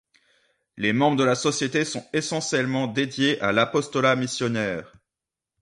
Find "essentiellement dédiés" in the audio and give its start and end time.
2.11-3.39